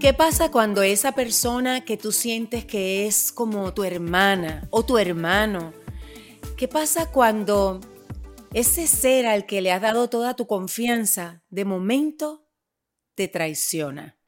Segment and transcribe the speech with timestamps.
[0.00, 4.98] ¿Qué pasa cuando esa persona que tú sientes que es como tu hermana o tu
[4.98, 5.72] hermano?
[6.56, 7.80] ¿Qué pasa cuando
[8.52, 12.46] ese ser al que le has dado toda tu confianza de momento
[13.14, 14.18] te traiciona?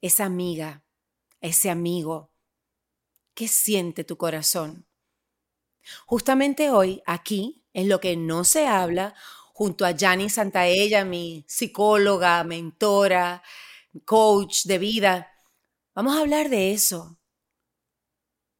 [0.00, 0.84] Esa amiga,
[1.40, 2.32] ese amigo.
[3.34, 4.86] ¿Qué siente tu corazón?
[6.06, 9.14] Justamente hoy, aquí, en lo que no se habla,
[9.54, 13.40] junto a Jani Santaella, mi psicóloga, mentora,
[14.04, 15.32] coach de vida,
[15.94, 17.20] vamos a hablar de eso.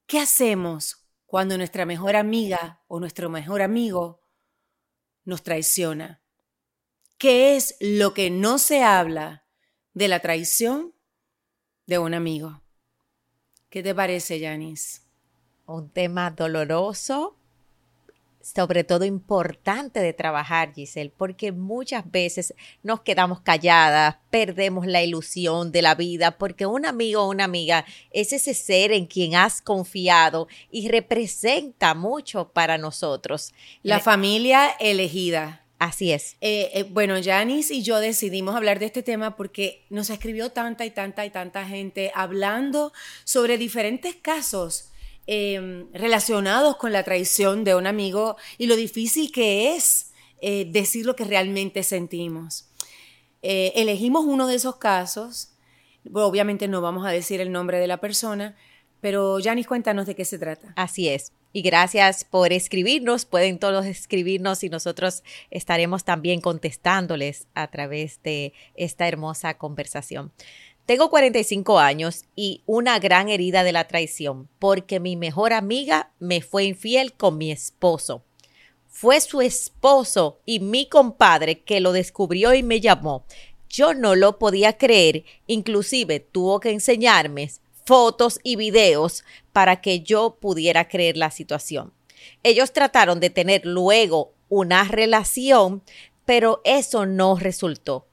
[0.06, 4.22] ¿Qué hacemos cuando nuestra mejor amiga o nuestro mejor amigo
[5.24, 6.22] nos traiciona?
[7.18, 9.48] ¿Qué es lo que no se habla
[9.94, 10.94] de la traición
[11.86, 12.62] de un amigo?
[13.68, 15.00] ¿Qué te parece, Janice?
[15.66, 17.36] Un tema doloroso,
[18.44, 25.72] sobre todo importante de trabajar, Giselle, porque muchas veces nos quedamos calladas, perdemos la ilusión
[25.72, 29.62] de la vida, porque un amigo o una amiga es ese ser en quien has
[29.62, 33.54] confiado y representa mucho para nosotros.
[33.82, 35.62] La familia elegida.
[35.78, 36.36] Así es.
[36.40, 40.84] Eh, eh, bueno, Janice y yo decidimos hablar de este tema porque nos escribió tanta
[40.84, 42.92] y tanta y tanta gente hablando
[43.24, 44.90] sobre diferentes casos
[45.26, 51.06] Em, relacionados con la traición de un amigo y lo difícil que es eh, decir
[51.06, 52.68] lo que realmente sentimos.
[53.40, 55.54] Eh, elegimos uno de esos casos,
[56.12, 58.54] obviamente no vamos a decir el nombre de la persona,
[59.00, 60.74] pero Janice, cuéntanos de qué se trata.
[60.76, 61.32] Así es.
[61.54, 63.24] Y gracias por escribirnos.
[63.24, 70.32] Pueden todos escribirnos y nosotros estaremos también contestándoles a través de esta hermosa conversación.
[70.86, 76.42] Tengo 45 años y una gran herida de la traición porque mi mejor amiga me
[76.42, 78.22] fue infiel con mi esposo.
[78.88, 83.24] Fue su esposo y mi compadre que lo descubrió y me llamó.
[83.68, 87.50] Yo no lo podía creer, inclusive tuvo que enseñarme
[87.86, 91.94] fotos y videos para que yo pudiera creer la situación.
[92.42, 95.82] Ellos trataron de tener luego una relación,
[96.26, 98.06] pero eso no resultó.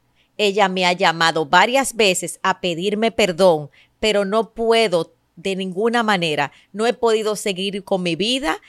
[0.44, 3.69] Ella me ha llamado varias veces a pedirme perdón,
[4.00, 6.52] pero no puedo de ninguna manera.
[6.74, 8.59] No he podido seguir con mi vida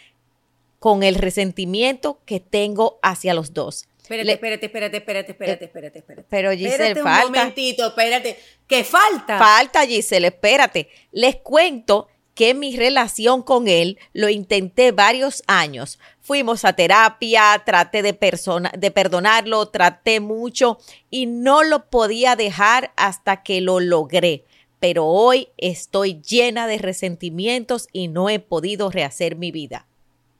[0.78, 3.87] con el resentimiento que tengo hacia los dos.
[4.03, 6.27] Espérate, espérate, espérate, espérate, espérate, espérate, espérate.
[6.28, 7.38] Pero Giselle, espérate un falta.
[7.38, 8.38] momentito, espérate.
[8.66, 9.38] ¿Qué falta?
[9.38, 10.91] Falta, Giselle, espérate.
[11.12, 15.98] Les cuento que mi relación con él lo intenté varios años.
[16.20, 20.78] Fuimos a terapia, traté de, persona, de perdonarlo, traté mucho
[21.10, 24.44] y no lo podía dejar hasta que lo logré.
[24.81, 29.87] Pero hoy estoy llena de resentimientos y no he podido rehacer mi vida.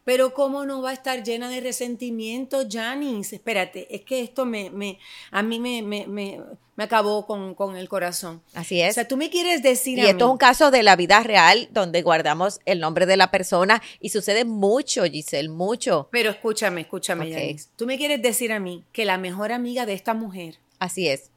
[0.05, 3.37] Pero ¿cómo no va a estar llena de resentimiento, Janice?
[3.37, 4.99] Espérate, es que esto me, me
[5.31, 6.41] a mí me, me, me,
[6.75, 8.43] me acabó con, con, el corazón.
[8.55, 8.91] Así es.
[8.91, 9.99] O sea, tú me quieres decir...
[9.99, 13.07] Y a esto mí, es un caso de la vida real donde guardamos el nombre
[13.07, 16.09] de la persona y sucede mucho, Giselle, mucho.
[16.11, 17.31] Pero escúchame, escúchame.
[17.33, 17.69] Janice.
[17.77, 21.31] Tú me quieres decir a mí que la mejor amiga de esta mujer Así es.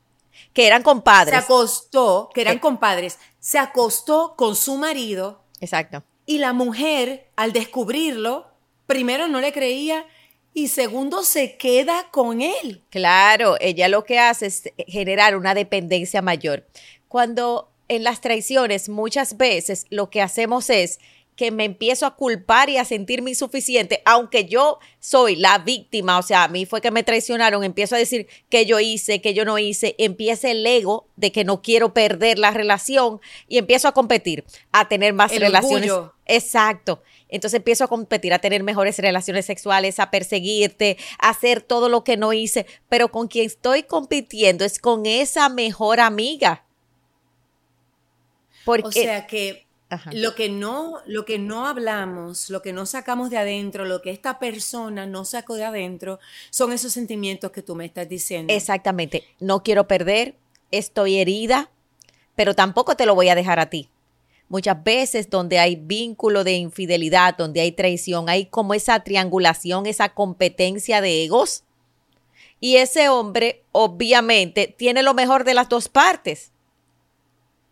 [0.54, 1.36] Que eran se compadres.
[1.36, 2.60] acostó, que eran Eh.
[2.60, 6.04] compadres, se acostó con su marido Exacto.
[6.26, 8.48] y la mujer, al descubrirlo,
[8.88, 10.06] primero no le creía
[10.54, 12.82] y segundo se queda con él.
[12.90, 16.66] Claro, ella lo que hace es generar una dependencia mayor.
[17.08, 21.00] Cuando en las traiciones muchas veces lo que hacemos es
[21.36, 26.24] que me empiezo a culpar y a sentirme insuficiente, aunque yo soy la víctima, o
[26.24, 29.44] sea, a mí fue que me traicionaron, empiezo a decir que yo hice, que yo
[29.44, 33.94] no hice, empieza el ego de que no quiero perder la relación y empiezo a
[33.94, 35.92] competir, a tener más El relaciones.
[35.92, 36.14] orgullo.
[36.26, 37.04] Exacto.
[37.28, 42.04] Entonces empiezo a competir, a tener mejores relaciones sexuales, a perseguirte, a hacer todo lo
[42.04, 46.66] que no hice, pero con quien estoy compitiendo es con esa mejor amiga.
[48.64, 49.65] Porque, O sea que
[49.96, 50.12] Ajá.
[50.14, 54.12] lo que no, lo que no hablamos, lo que no sacamos de adentro, lo que
[54.12, 58.54] esta persona no sacó de adentro, son esos sentimientos que tú me estás diciendo.
[58.54, 60.36] exactamente, no quiero perder,
[60.72, 61.70] estoy herida,
[62.36, 63.90] pero tampoco te lo voy a dejar a ti.
[64.48, 70.10] Muchas veces donde hay vínculo de infidelidad, donde hay traición, hay como esa triangulación, esa
[70.10, 71.64] competencia de egos.
[72.60, 76.52] Y ese hombre obviamente tiene lo mejor de las dos partes.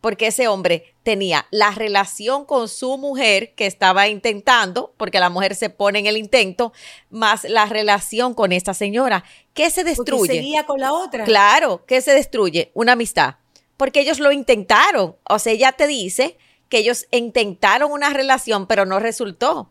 [0.04, 5.56] Porque ese hombre tenía la relación con su mujer que estaba intentando, porque la mujer
[5.56, 6.74] se pone en el intento,
[7.10, 9.24] más la relación con esta señora.
[9.54, 10.34] ¿Qué se Porque destruye?
[10.34, 11.24] seguía con la otra.
[11.24, 12.70] Claro, ¿qué se destruye?
[12.74, 13.36] Una amistad.
[13.78, 15.16] Porque ellos lo intentaron.
[15.24, 19.58] O sea, ella te dice que ellos intentaron una relación, pero no resultó.
[19.58, 19.70] O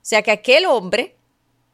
[0.00, 1.18] sea, que aquel hombre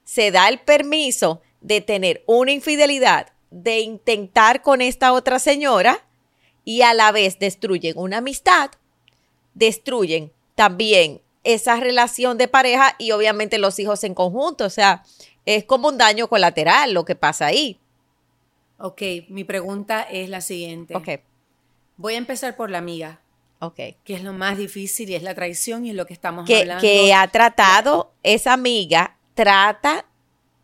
[0.03, 6.05] se da el permiso de tener una infidelidad, de intentar con esta otra señora
[6.65, 8.71] y a la vez destruyen una amistad,
[9.55, 14.65] destruyen también esa relación de pareja y obviamente los hijos en conjunto.
[14.65, 15.03] O sea,
[15.45, 17.79] es como un daño colateral lo que pasa ahí.
[18.79, 20.97] Ok, mi pregunta es la siguiente.
[20.97, 21.09] Ok.
[21.97, 23.21] Voy a empezar por la amiga.
[23.61, 23.77] Ok.
[24.05, 26.63] Que es lo más difícil y es la traición y es lo que estamos que,
[26.63, 26.81] hablando.
[26.81, 30.05] Que ha tratado, esa amiga trata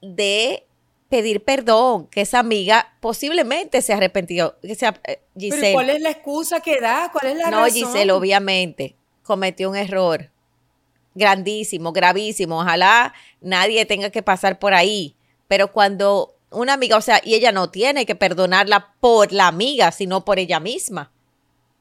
[0.01, 0.67] de
[1.09, 4.57] pedir perdón, que esa amiga posiblemente se arrepintió.
[4.61, 7.11] Que sea, eh, Giselle, ¿Pero cuál es la excusa que da?
[7.13, 7.81] ¿Cuál es la no, razón?
[7.81, 10.31] No, Giselle, obviamente cometió un error
[11.15, 12.61] grandísimo, gravísimo.
[12.61, 15.17] Ojalá nadie tenga que pasar por ahí.
[15.49, 19.93] Pero cuando una amiga, o sea, y ella no tiene que perdonarla por la amiga,
[19.93, 21.13] sino por ella misma.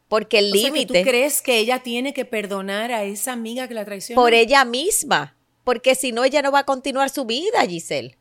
[0.10, 1.00] Porque el límite.
[1.00, 4.22] ¿Tú crees que ella tiene que perdonar a esa amiga que la traicionó?
[4.22, 5.36] Por ella misma.
[5.64, 8.18] Porque si no, ella no va a continuar su vida, Giselle.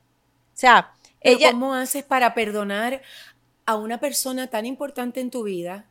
[0.56, 0.94] O sea,
[1.26, 1.50] ella.
[1.52, 3.02] ¿Cómo haces para perdonar
[3.66, 5.86] a una persona tan importante en tu vida,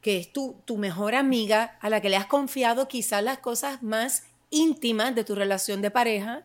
[0.00, 3.82] que es tu, tu mejor amiga, a la que le has confiado quizás las cosas
[3.82, 6.44] más íntimas de tu relación de pareja?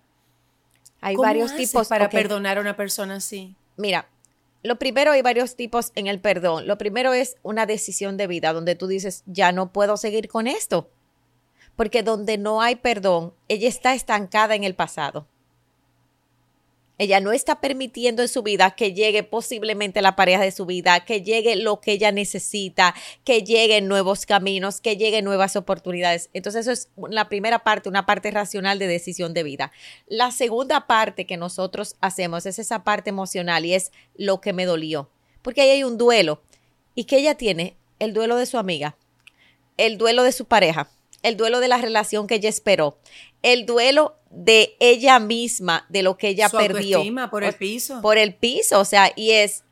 [1.01, 3.55] Hay varios tipos para perdonar a una persona así.
[3.77, 4.07] Mira,
[4.63, 6.67] lo primero hay varios tipos en el perdón.
[6.67, 10.47] Lo primero es una decisión de vida donde tú dices, ya no puedo seguir con
[10.47, 10.89] esto.
[11.75, 15.27] Porque donde no hay perdón, ella está estancada en el pasado.
[16.97, 21.03] Ella no está permitiendo en su vida que llegue posiblemente la pareja de su vida,
[21.03, 26.29] que llegue lo que ella necesita, que lleguen nuevos caminos, que lleguen nuevas oportunidades.
[26.33, 29.71] Entonces eso es la primera parte, una parte racional de decisión de vida.
[30.07, 34.65] La segunda parte que nosotros hacemos es esa parte emocional y es lo que me
[34.65, 35.09] dolió.
[35.41, 36.41] Porque ahí hay un duelo.
[36.95, 37.75] ¿Y que ella tiene?
[37.99, 38.97] El duelo de su amiga,
[39.77, 40.89] el duelo de su pareja,
[41.25, 42.99] el duelo de la relación que ella esperó,
[43.41, 47.03] el duelo de ella misma, de lo que ella Su perdió.
[47.31, 47.99] por el piso.
[48.01, 49.63] Por el piso, o sea, y es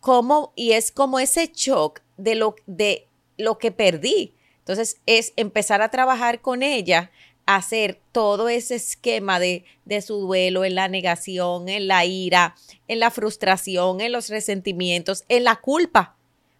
[0.00, 3.06] como, y es como ese shock de lo, de
[3.36, 4.34] lo que perdí.
[4.60, 7.10] Entonces, es empezar a trabajar con ella,
[7.44, 12.54] hacer todo ese esquema de, de su duelo en la negación, en la ira,
[12.88, 16.16] en la frustración, en los resentimientos, en la culpa.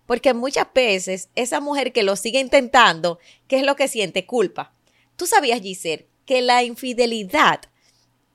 [0.06, 3.18] Porque muchas veces esa mujer que lo sigue intentando,
[3.48, 4.26] ¿qué es lo que siente?
[4.26, 4.72] Culpa.
[5.16, 7.62] Tú sabías, Giselle, que la infidelidad,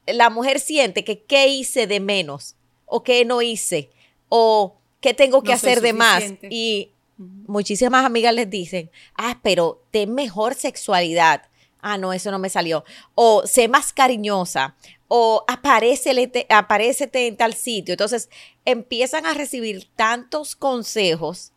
[0.08, 2.56] la mujer siente que qué hice de menos
[2.86, 3.90] o qué no hice
[4.30, 6.24] o qué tengo que hacer de más.
[6.50, 11.44] Y muchísimas amigas les dicen, ah, pero ten mejor sexualidad.
[11.82, 12.84] Ah, no, eso no me salió.
[13.16, 14.76] O sé más cariñosa.
[15.08, 17.94] O aparece aparecete en tal sitio.
[17.94, 18.30] Entonces
[18.66, 21.54] empiezan a recibir tantos consejos,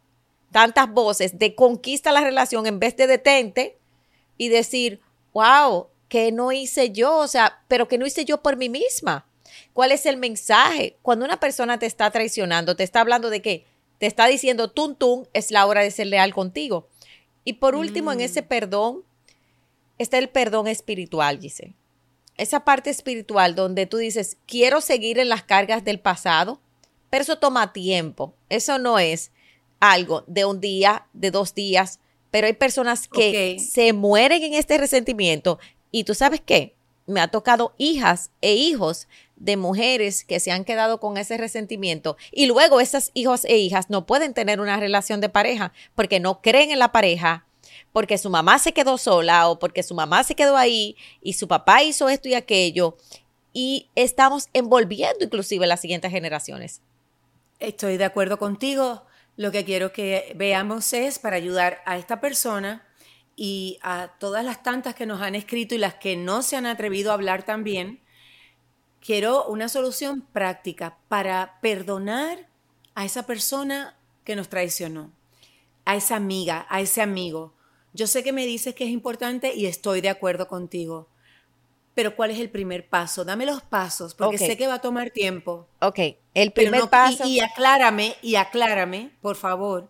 [0.52, 3.78] tantas voces de conquista la relación en vez de detente
[4.38, 5.00] y decir,
[5.32, 7.16] wow, ¿qué no hice yo?
[7.16, 9.26] O sea, pero ¿qué no hice yo por mí misma?
[9.72, 10.98] ¿Cuál es el mensaje?
[11.02, 13.66] Cuando una persona te está traicionando, te está hablando de que
[13.98, 16.88] te está diciendo, tun, tun, es la hora de ser leal contigo.
[17.44, 18.46] Y por último, en ese mm.
[18.46, 19.04] perdón,
[19.98, 21.74] está el perdón espiritual, dice.
[22.36, 26.60] Esa parte espiritual donde tú dices, quiero seguir en las cargas del pasado,
[27.10, 28.34] pero eso toma tiempo.
[28.48, 29.30] Eso no es
[29.82, 31.98] algo de un día, de dos días,
[32.30, 35.58] pero hay personas que se mueren en este resentimiento.
[35.90, 36.76] Y tú sabes qué,
[37.06, 42.16] me ha tocado hijas e hijos de mujeres que se han quedado con ese resentimiento.
[42.30, 46.40] Y luego esas hijos e hijas no pueden tener una relación de pareja porque no
[46.40, 47.44] creen en la pareja,
[47.92, 51.48] porque su mamá se quedó sola o porque su mamá se quedó ahí y su
[51.48, 52.96] papá hizo esto y aquello.
[53.52, 56.82] Y estamos envolviendo inclusive las siguientes generaciones.
[57.58, 59.02] Estoy de acuerdo contigo.
[59.36, 62.86] Lo que quiero que veamos es para ayudar a esta persona
[63.34, 66.66] y a todas las tantas que nos han escrito y las que no se han
[66.66, 68.00] atrevido a hablar también,
[69.00, 72.46] quiero una solución práctica para perdonar
[72.94, 75.10] a esa persona que nos traicionó,
[75.84, 77.54] a esa amiga, a ese amigo.
[77.94, 81.08] Yo sé que me dices que es importante y estoy de acuerdo contigo.
[81.94, 83.24] Pero ¿cuál es el primer paso?
[83.24, 85.66] Dame los pasos, porque sé que va a tomar tiempo.
[85.80, 85.98] Ok,
[86.34, 87.24] el primer paso.
[87.26, 89.88] Y, y aclárame, y aclárame, por favor,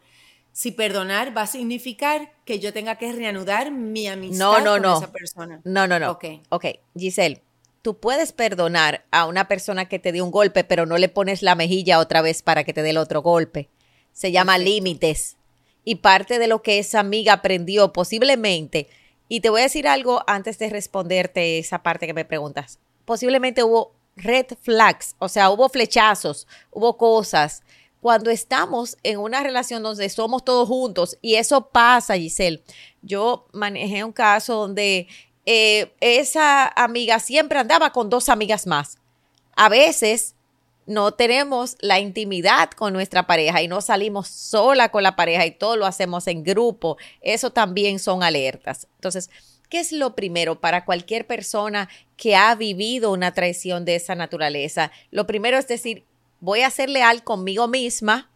[0.52, 5.60] si perdonar va a significar que yo tenga que reanudar mi amistad con esa persona.
[5.64, 6.10] No, no, no.
[6.10, 6.24] Ok.
[6.50, 6.66] Ok,
[6.96, 7.42] Giselle,
[7.80, 11.42] tú puedes perdonar a una persona que te dio un golpe, pero no le pones
[11.42, 13.68] la mejilla otra vez para que te dé el otro golpe.
[14.12, 15.36] Se llama límites.
[15.84, 18.88] Y parte de lo que esa amiga aprendió posiblemente,
[19.32, 22.78] y te voy a decir algo antes de responderte esa parte que me preguntas.
[23.06, 27.62] Posiblemente hubo red flags, o sea, hubo flechazos, hubo cosas
[28.02, 32.62] cuando estamos en una relación donde somos todos juntos y eso pasa, Giselle.
[33.00, 35.08] Yo manejé un caso donde
[35.46, 38.98] eh, esa amiga siempre andaba con dos amigas más.
[39.56, 40.34] A veces
[40.86, 45.52] no tenemos la intimidad con nuestra pareja y no salimos sola con la pareja y
[45.52, 48.88] todo lo hacemos en grupo, eso también son alertas.
[48.96, 49.30] Entonces,
[49.68, 54.90] ¿qué es lo primero para cualquier persona que ha vivido una traición de esa naturaleza?
[55.10, 56.04] Lo primero es decir,
[56.40, 58.30] voy a ser leal conmigo misma,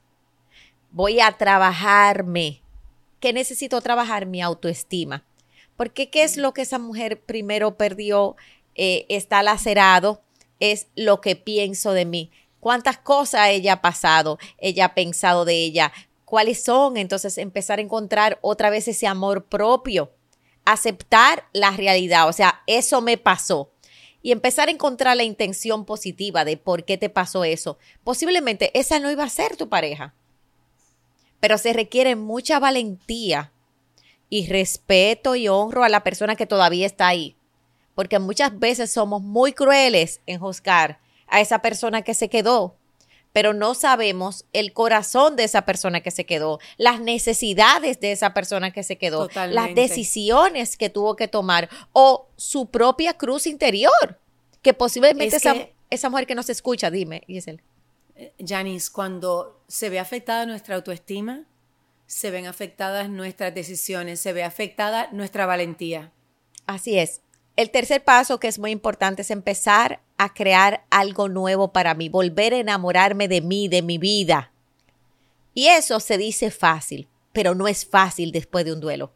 [0.92, 2.62] voy a trabajarme.
[3.18, 4.26] ¿Qué necesito trabajar?
[4.26, 5.24] Mi autoestima.
[5.76, 8.36] Porque ¿qué es lo que esa mujer primero perdió?
[8.78, 10.20] Eh, está lacerado
[10.60, 12.30] es lo que pienso de mí.
[12.60, 14.38] ¿Cuántas cosas ella ha pasado?
[14.58, 15.92] Ella ha pensado de ella.
[16.24, 16.96] ¿Cuáles son?
[16.96, 20.10] Entonces empezar a encontrar otra vez ese amor propio.
[20.64, 22.28] Aceptar la realidad.
[22.28, 23.70] O sea, eso me pasó.
[24.22, 27.78] Y empezar a encontrar la intención positiva de por qué te pasó eso.
[28.02, 30.14] Posiblemente esa no iba a ser tu pareja.
[31.38, 33.52] Pero se requiere mucha valentía
[34.28, 37.36] y respeto y honro a la persona que todavía está ahí
[37.96, 42.76] porque muchas veces somos muy crueles en juzgar a esa persona que se quedó,
[43.32, 48.34] pero no sabemos el corazón de esa persona que se quedó, las necesidades de esa
[48.34, 54.20] persona que se quedó, las decisiones que tuvo que tomar o su propia cruz interior,
[54.60, 55.56] que posiblemente esa,
[55.88, 57.62] esa, mujer que nos escucha, dime, Giselle.
[58.14, 61.44] Eh, Janice, cuando se ve afectada nuestra autoestima,
[62.06, 66.12] se ven afectadas nuestras decisiones, se ve afectada nuestra valentía.
[66.66, 67.22] Así es.
[67.56, 72.10] El tercer paso que es muy importante es empezar a crear algo nuevo para mí,
[72.10, 74.52] volver a enamorarme de mí, de mi vida.
[75.54, 79.10] Y eso se dice fácil, pero no es fácil después de un duelo.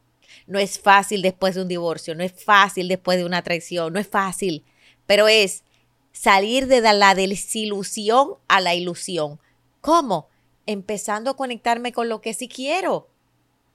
[0.47, 4.01] No es fácil después de un divorcio, no es fácil después de una traición, no
[4.01, 4.65] es fácil,
[5.07, 5.65] pero es
[6.13, 9.39] salir de la desilusión a la ilusión.
[9.83, 10.29] ¿Cómo?
[10.65, 13.09] Empezando a conectarme con lo que sí quiero.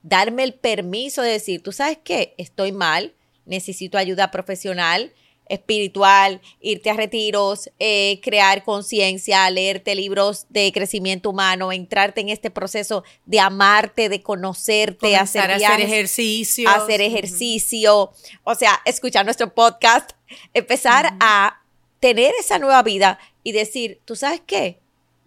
[0.01, 3.13] Darme el permiso de decir, tú sabes qué, estoy mal,
[3.45, 5.13] necesito ayuda profesional,
[5.47, 12.49] espiritual, irte a retiros, eh, crear conciencia, leerte libros de crecimiento humano, entrarte en este
[12.49, 16.69] proceso de amarte, de conocerte, hacer, hacer ejercicio.
[16.69, 18.11] Hacer ejercicio,
[18.43, 20.11] o sea, escuchar nuestro podcast,
[20.53, 21.61] empezar a
[21.99, 24.79] tener esa nueva vida y decir, ¿tú sabes qué?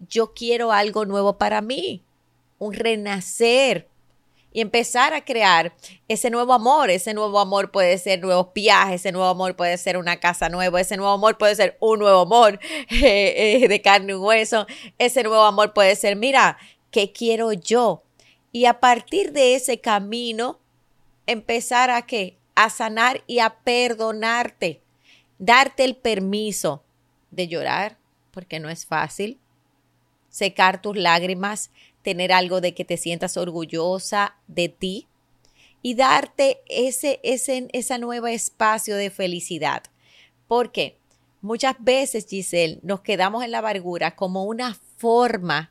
[0.08, 2.02] Yo quiero algo nuevo para mí,
[2.58, 3.88] un renacer,
[4.52, 5.74] y empezar a crear
[6.08, 6.90] ese nuevo amor.
[6.90, 10.80] Ese nuevo amor puede ser nuevos viajes, ese nuevo amor puede ser una casa nueva,
[10.80, 12.58] ese nuevo amor puede ser un nuevo amor
[12.90, 14.66] eh, eh, de carne y hueso,
[14.98, 16.58] ese nuevo amor puede ser, mira,
[16.90, 18.02] ¿qué quiero yo?
[18.52, 20.58] Y a partir de ese camino,
[21.26, 22.38] empezar a qué?
[22.54, 24.80] A sanar y a perdonarte.
[25.38, 26.82] Darte el permiso
[27.30, 27.98] de llorar,
[28.32, 29.38] porque no es fácil.
[30.30, 31.70] Secar tus lágrimas,
[32.08, 35.08] tener algo de que te sientas orgullosa de ti
[35.82, 39.82] y darte ese, ese, ese nuevo espacio de felicidad.
[40.46, 40.96] Porque
[41.42, 45.70] muchas veces, Giselle, nos quedamos en la amargura como una forma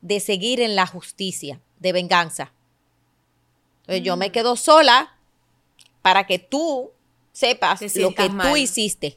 [0.00, 2.52] de seguir en la justicia, de venganza.
[3.82, 4.32] Entonces, yo me mm.
[4.32, 5.16] quedo sola
[6.02, 6.90] para que tú
[7.30, 9.16] sepas lo que tú hiciste.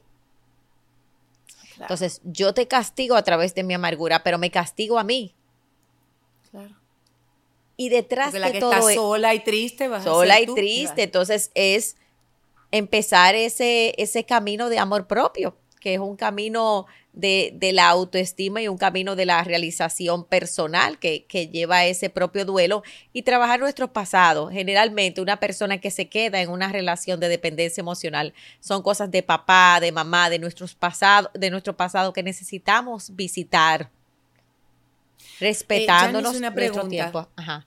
[1.79, 5.33] Entonces, yo te castigo a través de mi amargura, pero me castigo a mí.
[7.79, 11.03] Y detrás de que todo está sola y triste, vas sola a ser y triste,
[11.03, 11.95] entonces es
[12.71, 18.67] empezar ese, ese camino de amor propio, que es un camino de, la autoestima y
[18.67, 22.83] un camino de la realización personal que, que, lleva a ese propio duelo
[23.13, 24.49] y trabajar nuestro pasado.
[24.49, 29.23] Generalmente una persona que se queda en una relación de dependencia emocional son cosas de
[29.23, 33.89] papá, de mamá, de, nuestros pasados, de nuestro pasado que necesitamos visitar
[35.39, 37.25] respetándonos una nuestro tiempo.
[37.37, 37.65] Ajá.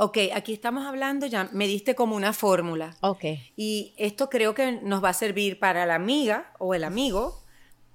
[0.00, 2.96] Ok, aquí estamos hablando, ya me diste como una fórmula.
[3.00, 3.24] Ok.
[3.56, 7.42] Y esto creo que nos va a servir para la amiga o el amigo.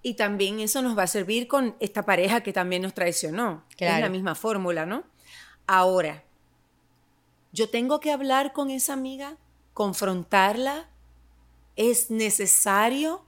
[0.02, 3.64] Y también eso nos va a servir con esta pareja que también nos traicionó.
[3.78, 5.06] Es la misma fórmula, ¿no?
[5.66, 6.26] Ahora,
[7.54, 9.38] yo tengo que hablar con esa amiga,
[9.74, 10.90] confrontarla.
[11.78, 13.24] Es necesario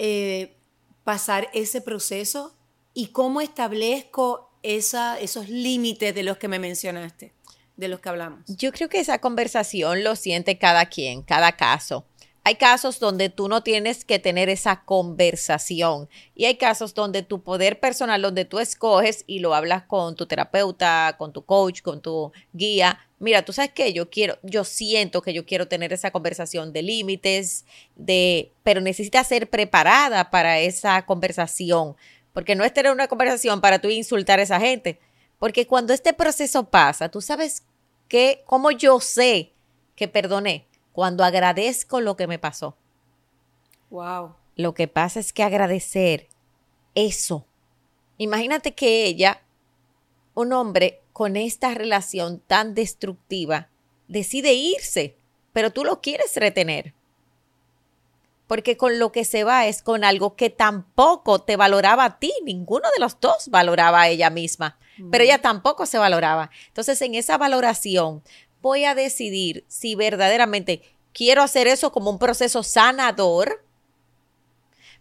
[0.00, 0.56] eh,
[1.04, 2.56] pasar ese proceso.
[2.92, 7.32] ¿Y cómo establezco esa, esos límites de los que me mencionaste,
[7.80, 8.40] de los que hablamos?
[8.46, 12.06] Yo creo que esa conversación lo siente cada quien, cada caso.
[12.42, 17.42] Hay casos donde tú no tienes que tener esa conversación y hay casos donde tu
[17.42, 22.00] poder personal, donde tú escoges y lo hablas con tu terapeuta, con tu coach, con
[22.00, 22.98] tu guía.
[23.18, 26.82] Mira, tú sabes que yo quiero, yo siento que yo quiero tener esa conversación de
[26.82, 31.96] límites, de, pero necesitas ser preparada para esa conversación
[32.32, 34.98] porque no es tener una conversación para tú insultar a esa gente.
[35.38, 37.64] Porque cuando este proceso pasa, tú sabes
[38.10, 39.54] que, cómo yo sé
[39.96, 42.76] que perdoné, cuando agradezco lo que me pasó.
[43.88, 44.34] Wow.
[44.56, 46.28] Lo que pasa es que agradecer
[46.94, 47.46] eso
[48.20, 49.40] Imagínate que ella,
[50.34, 53.70] un hombre con esta relación tan destructiva,
[54.08, 55.16] decide irse,
[55.54, 56.92] pero tú lo quieres retener.
[58.46, 62.30] Porque con lo que se va es con algo que tampoco te valoraba a ti,
[62.44, 64.78] ninguno de los dos valoraba a ella misma,
[65.10, 66.50] pero ella tampoco se valoraba.
[66.68, 68.22] Entonces, en esa valoración,
[68.62, 73.64] voy a decidir si verdaderamente quiero hacer eso como un proceso sanador,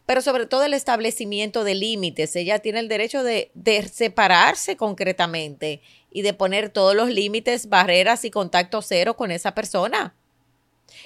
[0.06, 2.36] pero sobre todo el establecimiento de límites.
[2.36, 3.51] Ella tiene el derecho de,
[3.94, 10.15] separarse concretamente y de poner todos los límites, barreras y contacto cero con esa persona.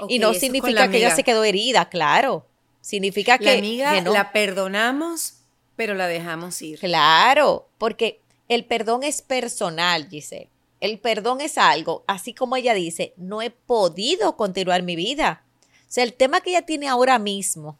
[0.08, 2.48] y no significa que ella se quedó herida, claro.
[2.80, 3.46] Significa que...
[3.46, 5.40] La amiga la perdonamos,
[5.76, 6.80] pero la dejamos ir.
[6.80, 10.50] Claro, porque el perdón es personal, Giselle.
[10.80, 15.44] El perdón es algo, así como ella dice, no he podido continuar mi vida.
[15.64, 17.78] O sea, el tema que ella tiene ahora mismo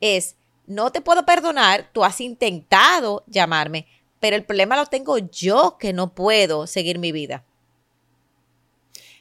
[0.00, 0.34] es,
[0.66, 3.86] no te puedo perdonar, tú has intentado llamarme,
[4.18, 7.44] pero el problema lo tengo yo que no puedo seguir mi vida.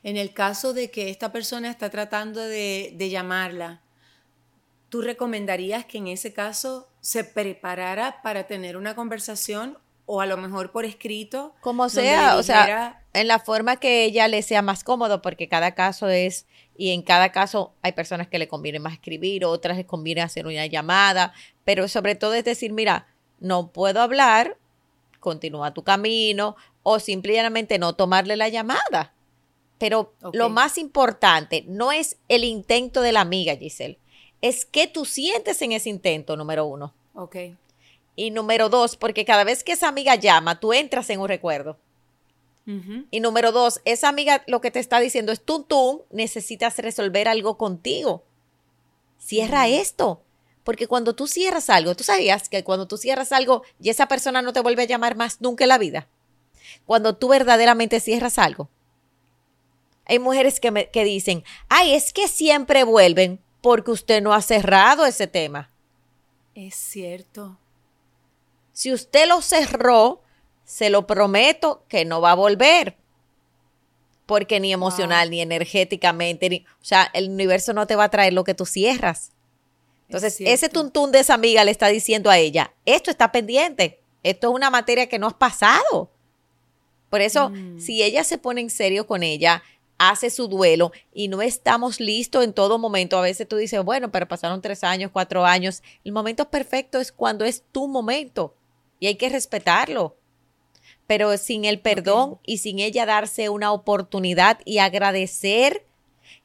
[0.01, 3.81] En el caso de que esta persona está tratando de, de llamarla,
[4.89, 9.77] ¿tú recomendarías que en ese caso se preparara para tener una conversación
[10.11, 11.53] o a lo mejor por escrito.
[11.61, 15.75] Como sea, o sea, en la forma que ella le sea más cómodo, porque cada
[15.75, 19.85] caso es, y en cada caso hay personas que le conviene más escribir, otras les
[19.85, 21.31] conviene hacer una llamada,
[21.63, 23.05] pero sobre todo es decir, mira,
[23.39, 24.57] no puedo hablar,
[25.19, 29.13] continúa tu camino, o simplemente no tomarle la llamada.
[29.77, 33.99] Pero lo más importante no es el intento de la amiga, Giselle,
[34.41, 36.95] es qué tú sientes en ese intento, número uno.
[37.13, 37.35] Ok.
[38.19, 41.77] Y número dos, porque cada vez que esa amiga llama, tú entras en un recuerdo.
[43.09, 47.29] Y número dos, esa amiga lo que te está diciendo es, tú, tú necesitas resolver
[47.29, 48.25] algo contigo.
[49.19, 50.21] Cierra esto.
[50.65, 54.41] Porque cuando tú cierras algo, tú sabías que cuando tú cierras algo y esa persona
[54.41, 56.09] no te vuelve a llamar más nunca en la vida.
[56.85, 58.69] Cuando tú verdaderamente cierras algo.
[60.03, 64.41] Hay mujeres que, me, que dicen, ay, es que siempre vuelven porque usted no ha
[64.41, 65.71] cerrado ese tema.
[66.53, 67.57] Es cierto.
[68.79, 70.21] Si usted lo cerró,
[70.63, 72.95] se lo prometo que no va a volver.
[74.25, 78.45] Porque ni emocional, ni energéticamente, o sea, el universo no te va a traer lo
[78.45, 79.33] que tú cierras.
[80.07, 84.47] Entonces, ese tuntún de esa amiga le está diciendo a ella, esto está pendiente, esto
[84.47, 86.09] es una materia que no has pasado.
[87.09, 87.81] Por eso, mm.
[87.81, 89.61] si ella se pone en serio con ella,
[89.97, 93.17] hace su duelo y no estamos listos en todo momento.
[93.17, 95.83] A veces tú dices, bueno, pero pasaron tres años, cuatro años.
[96.05, 98.55] El momento perfecto es cuando es tu momento
[98.99, 100.17] y hay que respetarlo.
[101.07, 105.85] Pero sin el perdón y sin ella darse una oportunidad y agradecer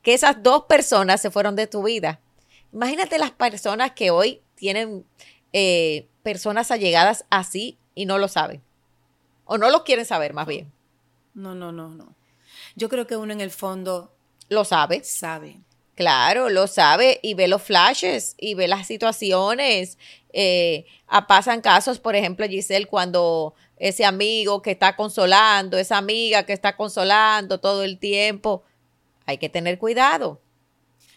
[0.03, 2.21] que esas dos personas se fueron de tu vida.
[2.73, 5.05] Imagínate las personas que hoy tienen
[5.53, 8.63] eh, personas allegadas así y no lo saben.
[9.45, 10.73] O no lo quieren saber más bien.
[11.35, 12.15] No, no, no, no.
[12.77, 14.15] Yo creo que uno en el fondo
[14.49, 15.05] lo sabe.
[15.05, 15.61] Sabe.
[15.95, 19.99] Claro, lo sabe y ve los flashes y ve las situaciones.
[20.33, 20.87] Eh,
[21.29, 26.77] pasan casos, por ejemplo, Giselle, cuando ese amigo que está consolando, esa amiga que está
[26.77, 28.65] consolando todo el tiempo,
[29.27, 30.41] hay que tener cuidado.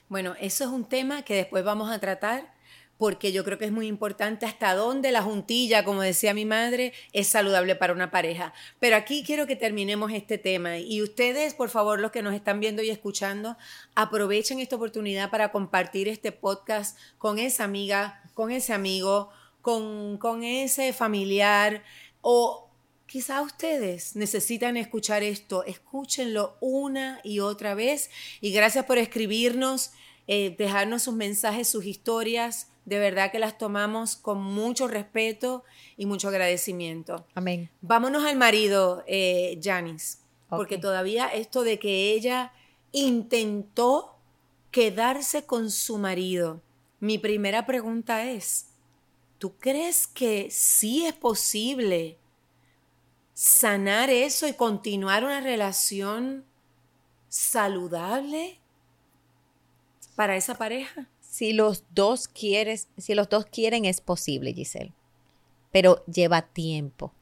[0.09, 2.53] Bueno, eso es un tema que después vamos a tratar
[2.97, 6.93] porque yo creo que es muy importante hasta dónde la juntilla, como decía mi madre,
[7.13, 8.53] es saludable para una pareja.
[8.79, 12.59] Pero aquí quiero que terminemos este tema y ustedes, por favor, los que nos están
[12.59, 13.57] viendo y escuchando,
[13.95, 19.29] aprovechen esta oportunidad para compartir este podcast con esa amiga, con ese amigo,
[19.61, 21.83] con, con ese familiar
[22.21, 22.67] o
[23.07, 28.09] Quizá ustedes necesitan escuchar esto, escúchenlo una y otra vez
[28.41, 29.91] y gracias por escribirnos,
[30.27, 35.65] eh, dejarnos sus mensajes, sus historias, de verdad que las tomamos con mucho respeto
[35.97, 37.25] y mucho agradecimiento.
[37.35, 37.69] Amén.
[37.81, 42.53] Vámonos al marido, eh, Janice, porque todavía esto de que ella
[42.93, 44.15] intentó
[44.71, 46.61] quedarse con su marido.
[47.01, 48.67] Mi primera pregunta es,
[49.37, 52.17] ¿tú crees que sí es posible
[53.33, 56.45] sanar eso y continuar una relación
[57.27, 58.61] saludable
[60.15, 61.09] para esa pareja?
[61.37, 64.91] Si los dos quieres, si los dos quieren es posible, Giselle.
[65.71, 67.13] Pero lleva tiempo.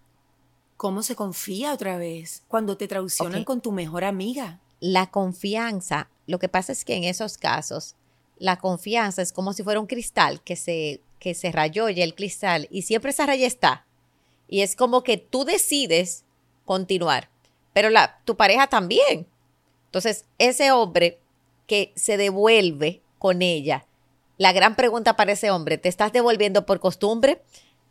[0.77, 4.61] ¿Cómo se confía otra vez cuando te traicionan con tu mejor amiga?
[4.79, 7.95] La confianza, lo que pasa es que en esos casos,
[8.37, 12.15] la confianza es como si fuera un cristal que se, que se rayó ya el
[12.15, 13.85] cristal y siempre esa raya está.
[14.47, 16.23] Y es como que tú decides
[16.63, 17.29] continuar,
[17.73, 19.27] pero la, tu pareja también.
[19.87, 21.19] Entonces, ese hombre
[21.67, 23.85] que se devuelve con ella
[24.37, 27.41] la gran pregunta para ese hombre, ¿te estás devolviendo por costumbre?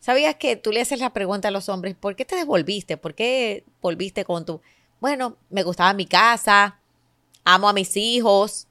[0.01, 2.97] ¿Sabías que tú le haces la pregunta a los hombres, ¿por qué te devolviste?
[2.97, 4.61] ¿Por qué volviste con tu...
[5.01, 6.79] Bueno, me gustaba mi casa,
[7.45, 8.67] amo a mis hijos.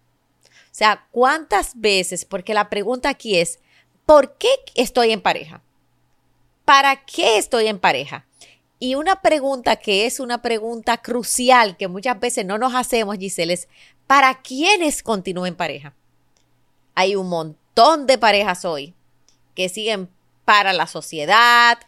[0.45, 2.25] O sea, ¿cuántas veces?
[2.25, 3.59] Porque la pregunta aquí es,
[4.05, 5.63] ¿por qué estoy en pareja?
[6.65, 8.27] ¿Para qué estoy en pareja?
[8.77, 13.53] Y una pregunta que es una pregunta crucial que muchas veces no nos hacemos, Giselle,
[13.53, 13.67] es
[14.05, 15.95] ¿para quiénes continúo en pareja?
[16.93, 18.93] Hay un montón de parejas hoy
[19.55, 20.09] que siguen
[20.45, 21.79] para la sociedad,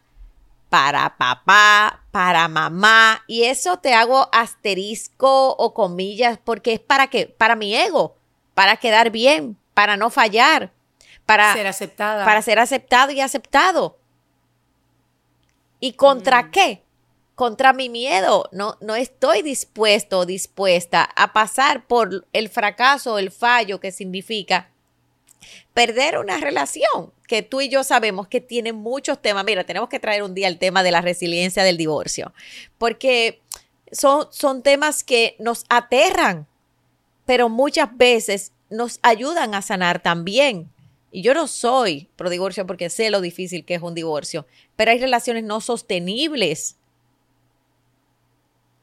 [0.70, 3.24] para papá, para mamá.
[3.28, 7.28] Y eso te hago asterisco o comillas porque es para qué?
[7.28, 8.16] Para mi ego,
[8.56, 10.72] para quedar bien, para no fallar,
[11.26, 12.26] para ser aceptada.
[12.26, 13.98] Para ser aceptado y aceptado.
[15.80, 16.52] ¿Y contra mm.
[16.52, 16.84] qué?
[17.36, 18.50] Contra mi miedo.
[18.52, 23.92] No, no estoy dispuesto o dispuesta a pasar por el fracaso o el fallo que
[23.92, 24.72] significa
[25.74, 29.46] perder una relación que tú y yo sabemos que tiene muchos temas.
[29.46, 32.34] Mira, tenemos que traer un día el tema de la resiliencia del divorcio,
[32.78, 33.42] porque
[33.92, 36.48] son, son temas que nos aterran,
[37.26, 40.70] pero muchas veces nos ayudan a sanar también.
[41.12, 44.92] Y yo no soy pro divorcio porque sé lo difícil que es un divorcio, pero
[44.92, 46.76] hay relaciones no sostenibles.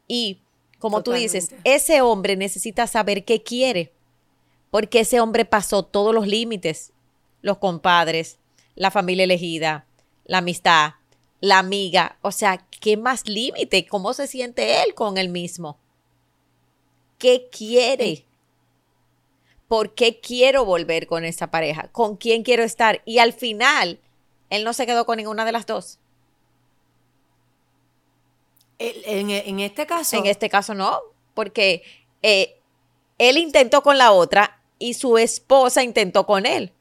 [0.09, 0.41] Y
[0.79, 3.93] como tú dices, ese hombre necesita saber qué quiere
[4.73, 6.95] porque ese hombre pasó todos los límites,
[7.43, 8.39] los compadres,
[8.75, 9.85] la familia elegida,
[10.25, 10.95] la amistad,
[11.41, 13.87] la amiga, o sea, ¿qué más límite?
[13.87, 15.79] ¿Cómo se siente él con él mismo?
[17.19, 18.25] ¿Qué quiere?
[19.69, 21.89] ¿Por qué quiero volver con esa pareja?
[21.93, 23.03] ¿Con quién quiero estar?
[23.05, 24.01] Y al final,
[24.49, 25.99] él no se quedó con ninguna de las dos.
[28.79, 30.17] En, este caso.
[30.17, 30.99] En este caso no,
[31.35, 31.83] porque
[32.23, 32.59] eh,
[33.19, 36.73] él intentó con la otra y su esposa intentó con él.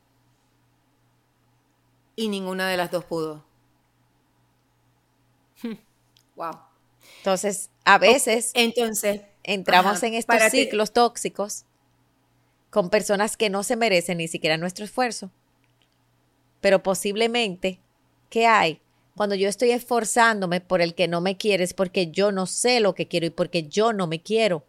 [2.15, 3.45] Y ninguna de las dos pudo.
[6.35, 6.57] wow.
[7.17, 11.65] Entonces, a veces entonces, entramos en estos ciclos tóxicos
[12.71, 15.29] con personas que no se merecen ni siquiera nuestro esfuerzo.
[16.59, 17.79] Pero posiblemente,
[18.31, 18.81] ¿qué hay?
[19.15, 22.79] Cuando yo estoy esforzándome por el que no me quiere es porque yo no sé
[22.79, 24.65] lo que quiero y porque yo no me quiero.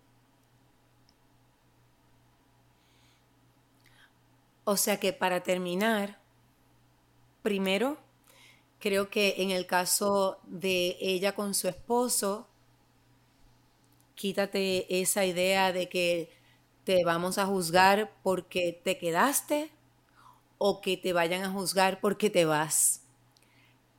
[4.64, 6.18] O sea que para terminar,
[7.42, 7.98] primero,
[8.78, 12.46] creo que en el caso de ella con su esposo,
[14.14, 16.30] quítate esa idea de que
[16.84, 19.70] te vamos a juzgar porque te quedaste
[20.58, 23.02] o que te vayan a juzgar porque te vas.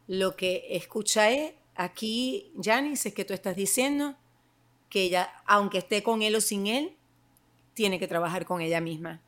[0.07, 4.15] Lo que escuché aquí, Janice, es que tú estás diciendo
[4.89, 6.95] que ella, aunque esté con él o sin él,
[7.73, 9.21] tiene que trabajar con ella misma.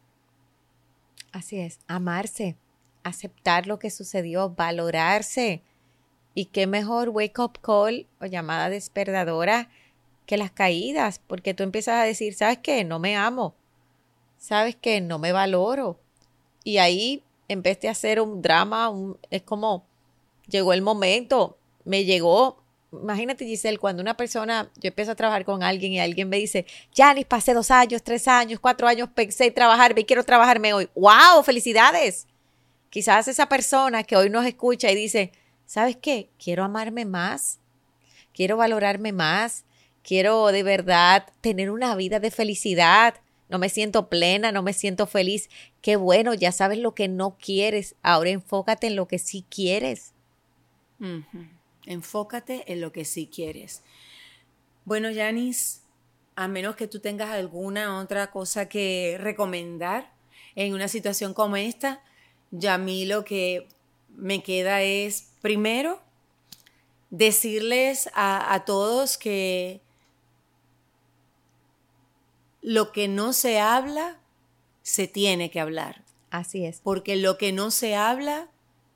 [1.36, 2.56] Así es, amarse,
[3.04, 5.64] aceptar lo que sucedió, valorarse.
[6.34, 9.70] Y qué mejor wake up call o llamada despertadora
[10.26, 12.86] que las caídas, porque tú empiezas a decir, ¿sabes qué?
[12.86, 13.54] No me amo,
[14.38, 15.02] ¿sabes qué?
[15.02, 16.00] No me valoro.
[16.64, 18.94] Y ahí, en vez de hacer un drama,
[19.30, 19.86] es como,
[20.48, 25.64] llegó el momento, me llegó, imagínate, Giselle, cuando una persona, yo empiezo a trabajar con
[25.64, 30.02] alguien y alguien me dice, Janis, pasé dos años, tres años, cuatro años, pensé trabajarme
[30.02, 30.90] y quiero trabajarme hoy.
[30.96, 31.44] ¡Wow!
[31.44, 32.28] ¡Felicidades!
[32.90, 35.32] Quizás esa persona que hoy nos escucha y dice,
[35.66, 36.30] ¿sabes qué?
[36.42, 37.60] Quiero amarme más,
[38.34, 39.66] quiero valorarme más,
[40.04, 43.16] quiero de verdad tener una vida de felicidad.
[43.50, 45.50] No me siento plena, no me siento feliz.
[45.82, 47.96] Qué bueno, ya sabes lo que no quieres.
[48.02, 50.14] Ahora enfócate en lo que sí quieres.
[51.86, 53.84] Enfócate en lo que sí quieres.
[54.86, 55.82] Bueno, Yanis,
[56.36, 60.12] a menos que tú tengas alguna otra cosa que recomendar
[60.56, 62.04] en una situación como esta,
[62.52, 63.68] ya a mí lo que
[64.16, 66.02] me queda es, primero,
[67.10, 69.82] decirles a, a todos que
[72.62, 74.20] lo que no se habla,
[74.82, 76.04] se tiene que hablar.
[76.32, 76.82] Así es.
[76.84, 78.50] Porque lo que no se habla,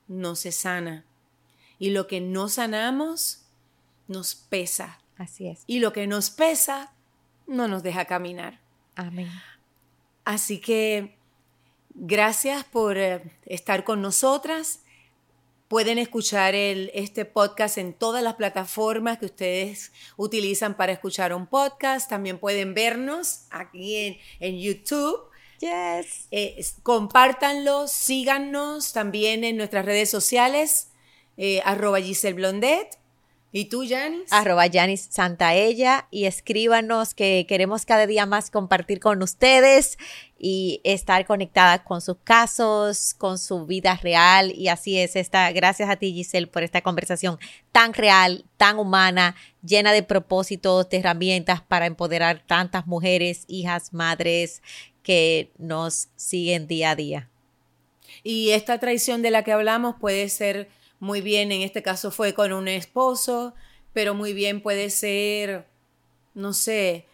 [0.08, 1.04] no se sana.
[1.80, 3.46] Y lo que no sanamos
[4.06, 5.00] nos pesa.
[5.16, 5.64] Así es.
[5.66, 6.92] Y lo que nos pesa
[7.46, 8.60] no nos deja caminar.
[8.94, 9.30] Amén.
[10.24, 11.16] Así que
[11.94, 14.82] gracias por eh, estar con nosotras.
[15.68, 21.46] Pueden escuchar el, este podcast en todas las plataformas que ustedes utilizan para escuchar un
[21.46, 22.10] podcast.
[22.10, 25.30] También pueden vernos aquí en, en YouTube.
[25.60, 26.26] Yes.
[26.30, 30.89] Eh, compártanlo, síganos también en nuestras redes sociales
[31.42, 32.98] eh, arroba Giselle Blondet.
[33.50, 34.30] ¿Y tú, Janis?
[34.30, 39.96] Arroba Janis Santaella y escríbanos que queremos cada día más compartir con ustedes
[40.38, 45.50] y estar conectada con sus casos, con su vida real y así es esta.
[45.50, 47.38] Gracias a ti, Giselle, por esta conversación
[47.72, 54.62] tan real, tan humana, llena de propósitos, de herramientas para empoderar tantas mujeres, hijas, madres
[55.02, 57.30] que nos siguen día a día.
[58.22, 60.68] Y esta traición de la que hablamos puede ser
[61.00, 63.54] muy bien, en este caso fue con un esposo,
[63.92, 65.66] pero muy bien puede ser,
[66.34, 67.06] no sé,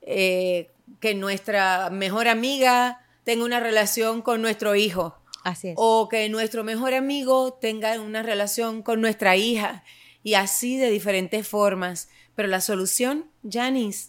[0.00, 5.16] eh, que nuestra mejor amiga tenga una relación con nuestro hijo.
[5.44, 5.74] Así es.
[5.76, 9.84] O que nuestro mejor amigo tenga una relación con nuestra hija.
[10.22, 12.08] Y así de diferentes formas.
[12.34, 14.08] Pero la solución, Janice,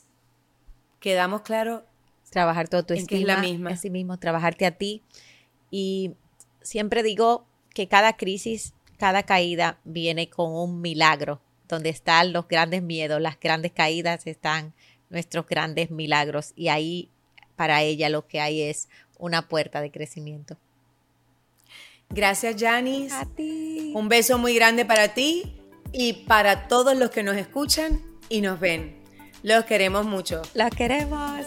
[1.01, 1.85] quedamos claro.
[2.29, 3.71] Trabajar todo tu en que es la misma.
[3.71, 5.01] Así mismo, trabajarte a ti.
[5.71, 6.13] Y
[6.61, 11.41] siempre digo que cada crisis cada caída viene con un milagro.
[11.67, 14.73] Donde están los grandes miedos, las grandes caídas están
[15.09, 16.53] nuestros grandes milagros.
[16.55, 17.09] Y ahí
[17.55, 20.57] para ella lo que hay es una puerta de crecimiento.
[22.09, 23.15] Gracias, Janice.
[23.15, 23.91] A ti.
[23.95, 25.57] Un beso muy grande para ti
[25.91, 28.97] y para todos los que nos escuchan y nos ven.
[29.43, 30.41] Los queremos mucho.
[30.53, 31.45] Los queremos.